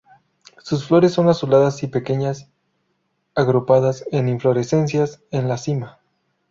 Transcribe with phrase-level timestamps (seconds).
[0.63, 2.49] Sus flores son azuladas y pequeñas
[3.35, 5.99] agrupadas en inflorescencias en la cima.